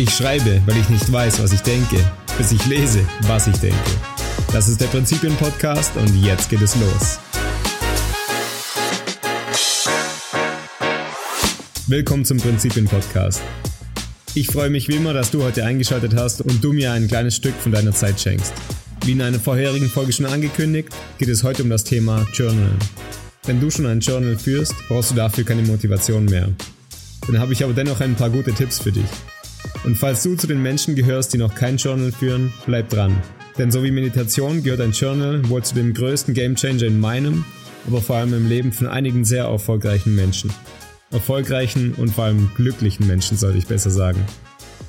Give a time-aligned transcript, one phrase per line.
[0.00, 2.02] Ich schreibe, weil ich nicht weiß, was ich denke,
[2.38, 3.76] bis ich lese, was ich denke.
[4.50, 7.18] Das ist der Prinzipien-Podcast und jetzt geht es los.
[11.86, 13.42] Willkommen zum Prinzipien-Podcast.
[14.32, 17.36] Ich freue mich wie immer, dass du heute eingeschaltet hast und du mir ein kleines
[17.36, 18.54] Stück von deiner Zeit schenkst.
[19.04, 20.88] Wie in einer vorherigen Folge schon angekündigt,
[21.18, 22.78] geht es heute um das Thema Journalen.
[23.44, 26.48] Wenn du schon ein Journal führst, brauchst du dafür keine Motivation mehr.
[27.26, 29.04] Dann habe ich aber dennoch ein paar gute Tipps für dich.
[29.84, 33.16] Und falls du zu den Menschen gehörst, die noch kein Journal führen, bleib dran.
[33.58, 37.44] Denn so wie Meditation gehört ein Journal wohl zu dem größten Gamechanger in meinem,
[37.86, 40.52] aber vor allem im Leben von einigen sehr erfolgreichen Menschen.
[41.10, 44.20] Erfolgreichen und vor allem glücklichen Menschen, sollte ich besser sagen.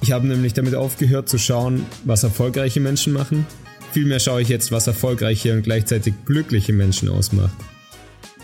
[0.01, 3.45] Ich habe nämlich damit aufgehört zu schauen, was erfolgreiche Menschen machen.
[3.91, 7.55] Vielmehr schaue ich jetzt, was erfolgreiche und gleichzeitig glückliche Menschen ausmacht.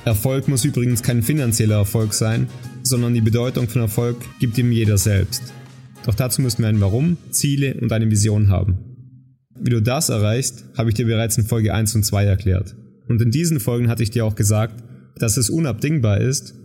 [0.05, 2.47] Erfolg muss übrigens kein finanzieller Erfolg sein,
[2.83, 5.53] sondern die Bedeutung von Erfolg gibt ihm jeder selbst.
[6.07, 8.77] Doch dazu müssen wir ein Warum, Ziele und eine Vision haben.
[9.59, 12.77] Wie du das erreichst, habe ich dir bereits in Folge 1 und 2 erklärt.
[13.09, 14.81] Und in diesen Folgen hatte ich dir auch gesagt,
[15.17, 16.55] dass es unabdingbar ist,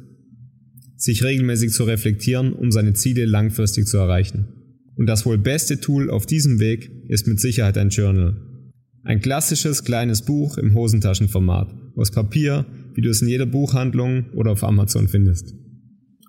[0.96, 4.46] sich regelmäßig zu reflektieren, um seine Ziele langfristig zu erreichen.
[4.94, 8.36] Und das wohl beste Tool auf diesem Weg ist mit Sicherheit ein Journal.
[9.02, 14.52] Ein klassisches kleines Buch im Hosentaschenformat, aus Papier, wie du es in jeder Buchhandlung oder
[14.52, 15.52] auf Amazon findest.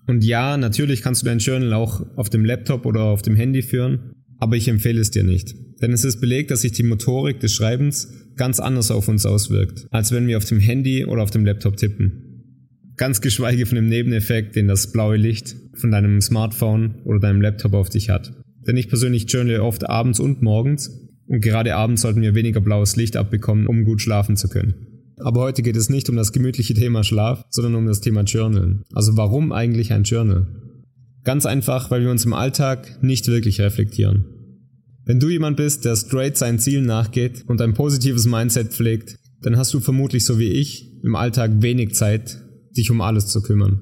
[0.08, 3.62] Und ja, natürlich kannst du dein Journal auch auf dem Laptop oder auf dem Handy
[3.62, 5.56] führen, aber ich empfehle es dir nicht.
[5.82, 9.86] Denn es ist belegt, dass sich die Motorik des Schreibens ganz anders auf uns auswirkt,
[9.92, 12.30] als wenn wir auf dem Handy oder auf dem Laptop tippen.
[12.98, 17.73] Ganz geschweige von dem Nebeneffekt, den das blaue Licht von deinem Smartphone oder deinem Laptop
[17.73, 18.34] auf dich hat.
[18.67, 20.90] Denn ich persönlich journal oft abends und morgens
[21.28, 24.92] und gerade abends sollten wir weniger blaues Licht abbekommen, um gut schlafen zu können.
[25.17, 28.81] Aber heute geht es nicht um das gemütliche Thema Schlaf, sondern um das Thema Journal.
[28.94, 30.47] Also warum eigentlich ein Journal?
[31.23, 34.26] Ganz einfach, weil wir uns im Alltag nicht wirklich reflektieren.
[35.05, 39.58] Wenn du jemand bist, der straight seinen Zielen nachgeht und ein positives Mindset pflegt, dann
[39.58, 42.42] hast du vermutlich so wie ich im Alltag wenig Zeit,
[42.76, 43.82] dich um alles zu kümmern.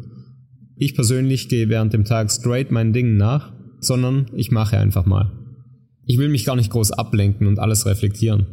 [0.75, 5.31] Ich persönlich gehe während dem Tag straight meinen Dingen nach, sondern ich mache einfach mal.
[6.05, 8.47] Ich will mich gar nicht groß ablenken und alles reflektieren.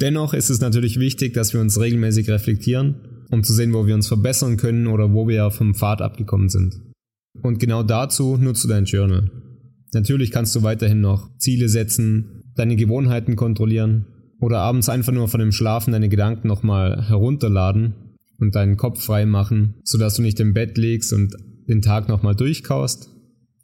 [0.00, 3.94] Dennoch ist es natürlich wichtig, dass wir uns regelmäßig reflektieren, um zu sehen, wo wir
[3.94, 6.80] uns verbessern können oder wo wir vom Pfad abgekommen sind.
[7.42, 9.30] Und genau dazu nutzt du dein Journal.
[9.92, 14.06] Natürlich kannst du weiterhin noch Ziele setzen, deine Gewohnheiten kontrollieren
[14.40, 17.94] oder abends einfach nur von dem Schlafen deine Gedanken nochmal herunterladen
[18.38, 21.34] und deinen Kopf frei machen, sodass du nicht im Bett liegst und
[21.68, 23.10] den Tag nochmal durchkaust,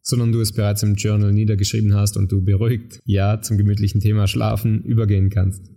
[0.03, 4.27] sondern du es bereits im Journal niedergeschrieben hast und du beruhigt, ja, zum gemütlichen Thema
[4.27, 5.71] Schlafen übergehen kannst.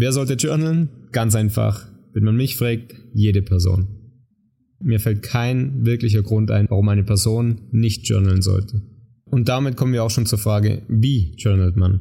[0.00, 0.90] Wer sollte journalen?
[1.10, 1.88] Ganz einfach.
[2.12, 3.88] Wenn man mich fragt, jede Person.
[4.80, 8.80] Mir fällt kein wirklicher Grund ein, warum eine Person nicht journalen sollte.
[9.24, 12.00] Und damit kommen wir auch schon zur Frage, wie journalt man?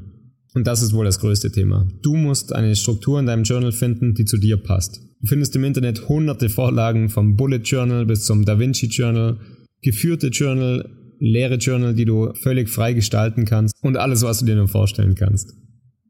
[0.53, 1.87] Und das ist wohl das größte Thema.
[2.03, 5.01] Du musst eine Struktur in deinem Journal finden, die zu dir passt.
[5.21, 9.39] Du findest im Internet hunderte Vorlagen vom Bullet Journal bis zum Da Vinci Journal,
[9.81, 10.87] geführte Journal,
[11.19, 15.15] leere Journal, die du völlig frei gestalten kannst und alles, was du dir nur vorstellen
[15.15, 15.55] kannst.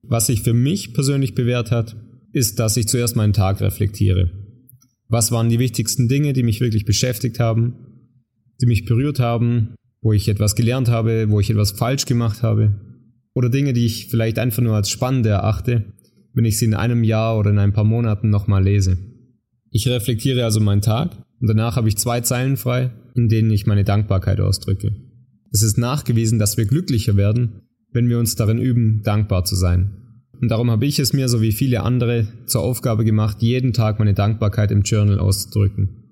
[0.08, 1.96] Was sich für mich persönlich bewährt hat,
[2.32, 4.32] ist, dass ich zuerst meinen Tag reflektiere.
[5.10, 7.76] Was waren die wichtigsten Dinge, die mich wirklich beschäftigt haben,
[8.62, 12.82] die mich berührt haben, wo ich etwas gelernt habe, wo ich etwas falsch gemacht habe,
[13.34, 15.94] oder Dinge, die ich vielleicht einfach nur als spannend erachte,
[16.34, 18.98] wenn ich sie in einem Jahr oder in ein paar Monaten nochmal lese.
[19.72, 23.66] Ich reflektiere also meinen Tag und danach habe ich zwei Zeilen frei, in denen ich
[23.66, 24.96] meine Dankbarkeit ausdrücke.
[25.52, 27.62] Es ist nachgewiesen, dass wir glücklicher werden,
[27.98, 30.22] wenn wir uns darin üben, dankbar zu sein.
[30.40, 33.98] Und darum habe ich es mir, so wie viele andere, zur Aufgabe gemacht, jeden Tag
[33.98, 36.04] meine Dankbarkeit im Journal auszudrücken.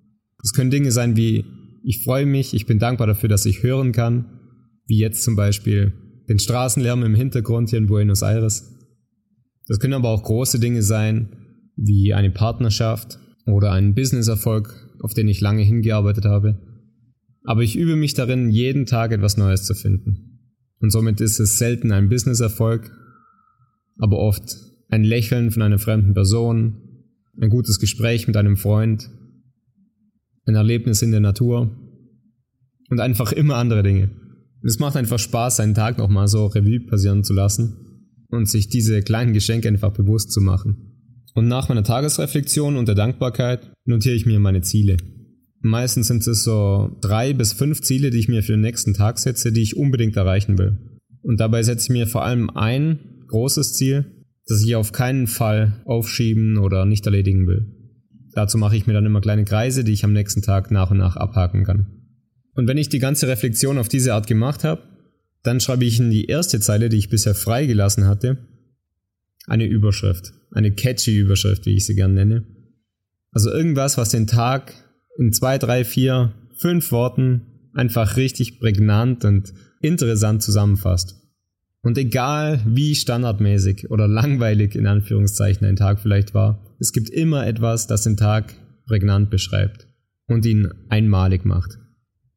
[0.43, 1.45] Es können Dinge sein wie,
[1.83, 4.25] ich freue mich, ich bin dankbar dafür, dass ich hören kann,
[4.87, 5.93] wie jetzt zum Beispiel
[6.27, 8.73] den Straßenlärm im Hintergrund hier in Buenos Aires.
[9.67, 11.29] Das können aber auch große Dinge sein,
[11.75, 16.59] wie eine Partnerschaft oder einen Businesserfolg, auf den ich lange hingearbeitet habe.
[17.43, 20.34] Aber ich übe mich darin, jeden Tag etwas Neues zu finden.
[20.79, 22.91] Und somit ist es selten ein Businesserfolg,
[23.97, 24.57] aber oft
[24.89, 26.81] ein Lächeln von einer fremden Person,
[27.41, 29.09] ein gutes Gespräch mit einem Freund,
[30.45, 31.75] ein Erlebnis in der Natur
[32.89, 34.11] und einfach immer andere Dinge.
[34.63, 37.77] es macht einfach Spaß, seinen Tag nochmal so Revue passieren zu lassen
[38.29, 40.91] und sich diese kleinen Geschenke einfach bewusst zu machen.
[41.33, 44.97] Und nach meiner Tagesreflexion und der Dankbarkeit notiere ich mir meine Ziele.
[45.67, 49.17] Meistens sind es so drei bis fünf Ziele, die ich mir für den nächsten Tag
[49.17, 50.77] setze, die ich unbedingt erreichen will.
[51.23, 54.05] Und dabei setze ich mir vor allem ein großes Ziel,
[54.45, 57.65] das ich auf keinen Fall aufschieben oder nicht erledigen will.
[58.33, 60.99] Dazu mache ich mir dann immer kleine Kreise, die ich am nächsten Tag nach und
[60.99, 61.87] nach abhaken kann.
[62.53, 64.83] Und wenn ich die ganze Reflexion auf diese Art gemacht habe,
[65.45, 68.39] Dann schreibe ich in die erste Zeile, die ich bisher freigelassen hatte,
[69.45, 70.33] eine Überschrift.
[70.51, 72.45] Eine catchy Überschrift, wie ich sie gern nenne.
[73.31, 74.73] Also irgendwas, was den Tag
[75.17, 81.21] in zwei, drei, vier, fünf Worten einfach richtig prägnant und interessant zusammenfasst.
[81.81, 87.45] Und egal wie standardmäßig oder langweilig in Anführungszeichen ein Tag vielleicht war, es gibt immer
[87.45, 88.55] etwas, das den Tag
[88.87, 89.87] prägnant beschreibt
[90.27, 91.77] und ihn einmalig macht.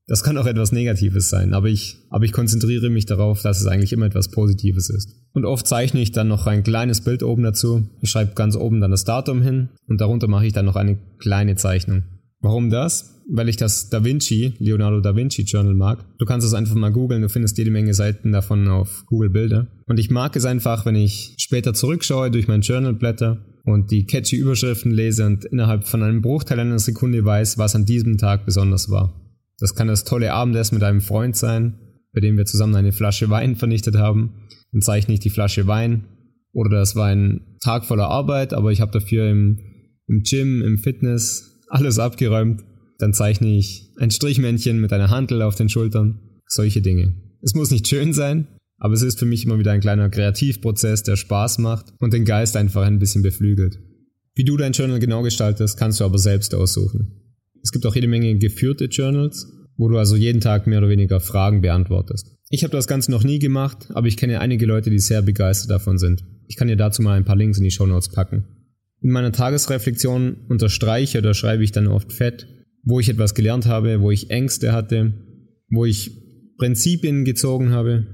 [0.06, 3.66] Das kann auch etwas Negatives sein, aber ich, aber ich konzentriere mich darauf, dass es
[3.66, 5.14] eigentlich immer etwas Positives ist.
[5.32, 7.90] Und oft zeichne ich dann noch ein kleines Bild oben dazu.
[8.00, 10.98] Ich schreibe ganz oben dann das Datum hin und darunter mache ich dann noch eine
[11.18, 12.04] kleine Zeichnung.
[12.40, 13.18] Warum das?
[13.28, 16.04] weil ich das Da Vinci, Leonardo da Vinci Journal mag.
[16.18, 19.68] Du kannst es einfach mal googeln, du findest jede Menge Seiten davon auf Google Bilder.
[19.86, 24.06] Und ich mag es einfach, wenn ich später zurückschaue, durch mein Journal blätter und die
[24.06, 28.46] catchy Überschriften lese und innerhalb von einem Bruchteil einer Sekunde weiß, was an diesem Tag
[28.46, 29.14] besonders war.
[29.58, 31.78] Das kann das tolle Abendessen mit einem Freund sein,
[32.14, 34.46] bei dem wir zusammen eine Flasche Wein vernichtet haben.
[34.72, 36.04] Dann zeichne ich die Flasche Wein.
[36.52, 39.58] Oder das war ein Tag voller Arbeit, aber ich habe dafür im,
[40.06, 42.62] im Gym, im Fitness alles abgeräumt
[42.98, 46.18] dann zeichne ich ein Strichmännchen mit einer Hantel auf den Schultern.
[46.46, 47.14] Solche Dinge.
[47.40, 48.48] Es muss nicht schön sein,
[48.78, 52.24] aber es ist für mich immer wieder ein kleiner Kreativprozess, der Spaß macht und den
[52.24, 53.78] Geist einfach ein bisschen beflügelt.
[54.34, 57.36] Wie du dein Journal genau gestaltest, kannst du aber selbst aussuchen.
[57.62, 61.20] Es gibt auch jede Menge geführte Journals, wo du also jeden Tag mehr oder weniger
[61.20, 62.34] Fragen beantwortest.
[62.50, 65.70] Ich habe das Ganze noch nie gemacht, aber ich kenne einige Leute, die sehr begeistert
[65.70, 66.24] davon sind.
[66.48, 68.44] Ich kann dir dazu mal ein paar Links in die Show Notes packen.
[69.00, 72.46] In meiner Tagesreflexion unterstreiche oder schreibe ich dann oft fett,
[72.82, 75.14] wo ich etwas gelernt habe, wo ich Ängste hatte,
[75.70, 76.10] wo ich
[76.58, 78.06] Prinzipien gezogen habe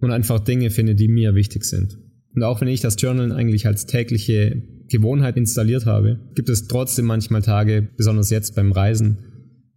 [0.00, 1.98] und einfach Dinge finde, die mir wichtig sind.
[2.34, 7.04] Und auch wenn ich das Journal eigentlich als tägliche Gewohnheit installiert habe, gibt es trotzdem
[7.04, 9.18] manchmal Tage, besonders jetzt beim Reisen,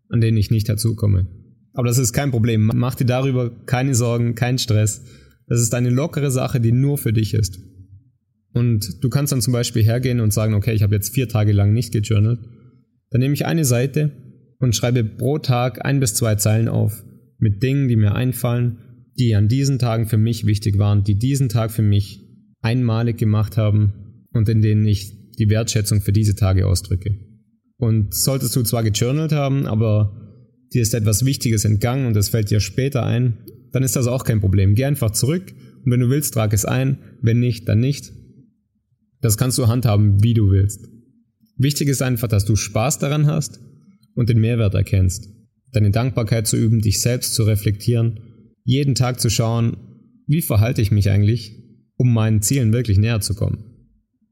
[0.09, 1.27] an denen ich nicht dazukomme.
[1.73, 2.71] Aber das ist kein Problem.
[2.73, 5.03] Mach dir darüber keine Sorgen, keinen Stress.
[5.47, 7.59] Das ist eine lockere Sache, die nur für dich ist.
[8.55, 11.51] Und du kannst dann zum Beispiel hergehen und sagen, okay, ich habe jetzt vier Tage
[11.51, 12.39] lang nicht gejournalt.
[13.11, 14.11] Dann nehme ich eine Seite
[14.59, 17.03] und schreibe pro Tag ein bis zwei Zeilen auf
[17.37, 18.77] mit Dingen, die mir einfallen,
[19.19, 22.21] die an diesen Tagen für mich wichtig waren, die diesen Tag für mich
[22.61, 27.13] einmalig gemacht haben und in denen ich die Wertschätzung für diese Tage ausdrücke.
[27.77, 30.15] Und solltest du zwar gejournalt haben, aber
[30.73, 33.37] dir ist etwas Wichtiges entgangen und es fällt dir später ein,
[33.73, 34.75] dann ist das auch kein Problem.
[34.75, 35.53] Geh einfach zurück
[35.83, 38.13] und wenn du willst, trag es ein, wenn nicht, dann nicht.
[39.21, 40.87] Das kannst du handhaben, wie du willst.
[41.57, 43.59] Wichtig ist einfach, dass du Spaß daran hast
[44.13, 45.29] und den Mehrwert erkennst.
[45.71, 48.19] Deine Dankbarkeit zu üben, dich selbst zu reflektieren,
[48.63, 49.77] jeden Tag zu schauen,
[50.27, 51.53] wie verhalte ich mich eigentlich,
[51.97, 53.63] um meinen Zielen wirklich näher zu kommen.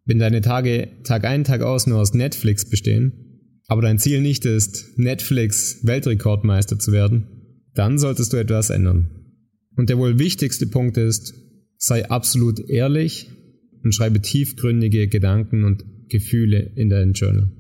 [0.06, 3.24] Wenn deine Tage Tag ein, Tag aus nur aus Netflix bestehen,
[3.68, 7.27] aber dein Ziel nicht ist, Netflix Weltrekordmeister zu werden,
[7.74, 9.09] dann solltest du etwas ändern.
[9.75, 11.33] Und der wohl wichtigste Punkt ist,
[11.77, 13.29] sei absolut ehrlich
[13.83, 17.51] und schreibe tiefgründige Gedanken und Gefühle in dein Journal.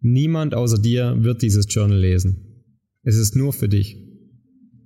[0.00, 2.64] Niemand außer dir wird dieses Journal lesen.
[3.02, 3.96] Es ist nur für dich.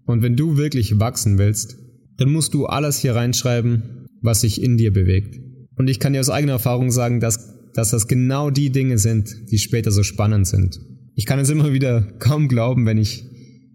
[0.05, 1.76] Und wenn du wirklich wachsen willst,
[2.17, 5.40] dann musst du alles hier reinschreiben, was sich in dir bewegt.
[5.76, 9.50] Und ich kann dir aus eigener Erfahrung sagen, dass, dass das genau die Dinge sind,
[9.50, 10.78] die später so spannend sind.
[11.14, 13.25] Ich kann es immer wieder kaum glauben, wenn ich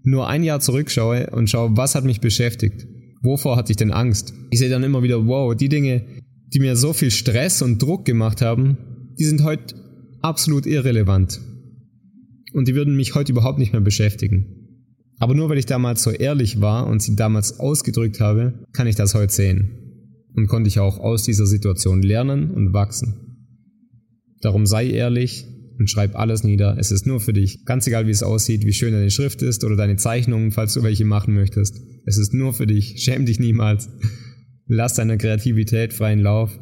[0.04, 2.88] nur ein Jahr zurückschaue und schaue, was hat mich beschäftigt?
[3.24, 4.34] Wovor hatte ich denn Angst?
[4.52, 6.06] Ich sehe dann immer wieder, wow, die Dinge,
[6.54, 8.78] die mir so viel Stress und Druck gemacht haben,
[9.20, 9.76] die sind heute
[10.22, 11.42] absolut irrelevant.
[12.54, 14.56] Und die würden mich heute überhaupt nicht mehr beschäftigen.
[15.18, 18.96] Aber nur weil ich damals so ehrlich war und sie damals ausgedrückt habe, kann ich
[18.96, 19.82] das heute sehen.
[20.36, 23.38] Und konnte ich auch aus dieser Situation lernen und wachsen.
[24.42, 25.46] Darum sei ehrlich
[25.80, 26.78] und schreib alles nieder.
[26.78, 27.66] Es ist nur für dich.
[27.66, 30.84] Ganz egal, wie es aussieht, wie schön deine Schrift ist oder deine Zeichnungen, falls du
[30.84, 31.82] welche machen möchtest.
[32.06, 32.96] Es ist nur für dich.
[32.98, 33.90] Schäm dich niemals.
[34.68, 36.60] Lass deiner Kreativität freien Lauf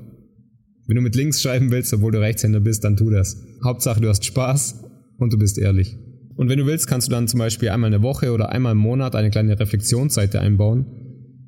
[0.87, 3.37] wenn du mit links schreiben willst, obwohl du Rechtshänder bist, dann tu das.
[3.63, 4.83] Hauptsache, du hast Spaß
[5.17, 5.97] und du bist ehrlich.
[6.35, 8.79] Und wenn du willst, kannst du dann zum Beispiel einmal eine Woche oder einmal im
[8.79, 10.85] Monat eine kleine Reflexionsseite einbauen,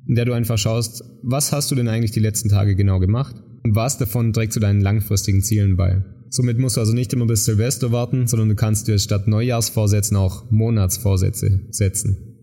[0.06, 3.36] in der du einfach schaust, was hast du denn eigentlich die letzten Tage genau gemacht
[3.64, 6.04] und was davon trägt zu deinen langfristigen Zielen bei.
[6.30, 10.16] Somit musst du also nicht immer bis Silvester warten, sondern du kannst dir statt Neujahrsvorsätzen
[10.16, 12.35] auch Monatsvorsätze setzen.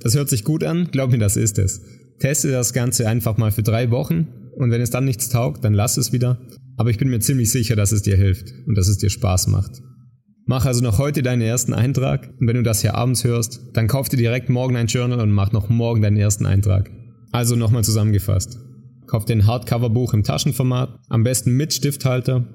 [0.00, 1.82] Das hört sich gut an, glaub mir, das ist es.
[2.18, 5.74] Teste das Ganze einfach mal für drei Wochen und wenn es dann nichts taugt, dann
[5.74, 6.40] lass es wieder.
[6.76, 9.48] Aber ich bin mir ziemlich sicher, dass es dir hilft und dass es dir Spaß
[9.48, 9.82] macht.
[10.46, 13.86] Mach also noch heute deinen ersten Eintrag und wenn du das hier abends hörst, dann
[13.86, 16.90] kauf dir direkt morgen ein Journal und mach noch morgen deinen ersten Eintrag.
[17.30, 18.58] Also nochmal zusammengefasst.
[19.06, 22.46] Kauf dir ein Hardcover-Buch im Taschenformat, am besten mit Stifthalter,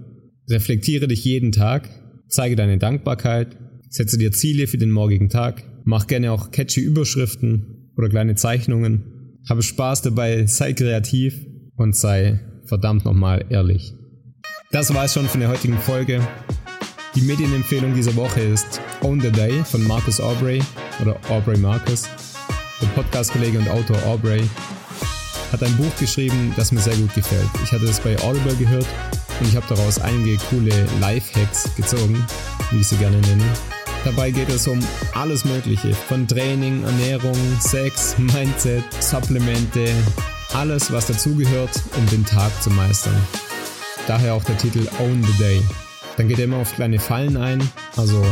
[0.50, 1.90] reflektiere dich jeden Tag,
[2.28, 3.58] zeige deine Dankbarkeit,
[3.90, 9.40] setze dir Ziele für den morgigen Tag, mach gerne auch catchy Überschriften oder kleine Zeichnungen
[9.50, 11.34] Habe Spaß dabei, sei kreativ
[11.78, 13.94] und sei verdammt nochmal ehrlich.
[14.72, 16.20] Das war es schon von der heutigen Folge.
[17.16, 20.62] Die Medienempfehlung dieser Woche ist Own the Day von Marcus Aubrey
[21.02, 22.10] oder Aubrey Marcus.
[22.82, 24.44] Der Podcast-Kollege und Autor Aubrey
[25.54, 27.50] hat ein Buch geschrieben, das mir sehr gut gefällt.
[27.64, 28.88] Ich hatte es bei Audible gehört
[29.40, 32.22] und ich habe daraus einige coole Life-Hacks gezogen,
[32.72, 33.77] wie ich sie gerne nenne.
[34.08, 34.80] Dabei geht es um
[35.16, 39.92] alles Mögliche, von Training, Ernährung, Sex, Mindset, Supplemente,
[40.54, 43.22] alles was dazugehört, um den Tag zu meistern.
[44.08, 45.62] Daher auch der Titel Own the Day.
[46.16, 47.60] Dann geht er immer auf kleine Fallen ein,
[47.98, 48.26] also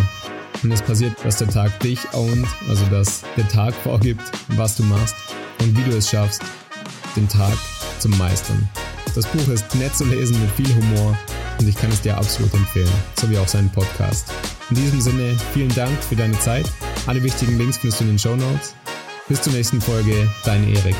[0.61, 4.23] wenn es passiert, dass der Tag dich ownt, also dass der Tag vorgibt,
[4.55, 5.15] was du machst
[5.59, 6.41] und wie du es schaffst,
[7.17, 7.57] den Tag
[7.99, 8.69] zu meistern.
[9.13, 11.19] Das Buch ist nett zu lesen mit viel Humor
[11.59, 14.31] und ich kann es dir absolut empfehlen, so wie auch seinen Podcast.
[14.69, 16.65] In diesem Sinne, vielen Dank für deine Zeit.
[17.05, 18.73] Alle wichtigen Links findest du in den Show Notes.
[19.27, 20.95] Bis zur nächsten Folge, dein Erik.